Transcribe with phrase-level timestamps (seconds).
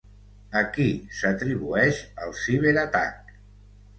[0.59, 0.85] A qui
[1.17, 3.33] s'atribueix el ciberatac?